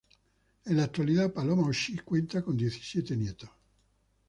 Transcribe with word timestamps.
En 0.65 0.77
la 0.77 0.83
actualidad, 0.85 1.31
Paloma 1.31 1.67
O'Shea 1.67 2.01
cuenta 2.03 2.41
con 2.41 2.57
diecisiete 2.57 3.15
nietos. 3.15 3.51